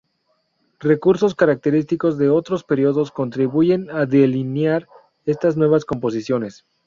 Recursos 0.79 1.35
característicos 1.35 2.17
de 2.17 2.29
otros 2.31 2.63
periodos 2.63 3.11
contribuyen 3.11 3.91
a 3.91 4.07
delinear 4.07 4.87
estas 5.27 5.57
nuevas 5.57 5.85
composiciones. 5.85 6.65